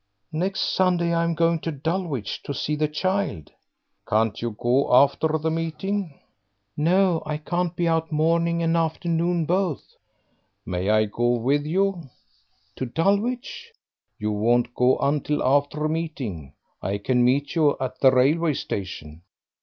"Next 0.33 0.61
Sunday 0.73 1.13
I'm 1.13 1.35
going 1.35 1.59
to 1.59 1.71
Dulwich 1.71 2.41
to 2.45 2.55
see 2.55 2.75
the 2.75 2.87
child." 2.87 3.51
"Can't 4.09 4.41
you 4.41 4.55
go 4.59 4.91
after 4.95 5.27
meeting?" 5.51 6.19
"No, 6.75 7.21
I 7.23 7.37
can't 7.37 7.75
be 7.75 7.87
out 7.87 8.11
morning 8.11 8.63
and 8.63 8.75
afternoon 8.75 9.45
both." 9.45 9.83
"May 10.65 10.89
I 10.89 11.05
go 11.05 11.35
with 11.35 11.67
you?" 11.67 12.09
"To 12.77 12.87
Dulwich!" 12.87 13.71
"You 14.17 14.31
won't 14.31 14.73
go 14.73 14.97
until 14.97 15.43
after 15.43 15.87
meeting; 15.87 16.53
I 16.81 16.97
can 16.97 17.23
meet 17.23 17.53
you 17.53 17.77
at 17.79 17.99
the 17.99 18.09
railway 18.09 18.55
station." 18.55 19.21